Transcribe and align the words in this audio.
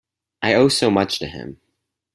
I 0.41 0.55
owe 0.55 0.67
so 0.67 0.89
much 0.89 1.19
to 1.19 1.27
him. 1.27 1.61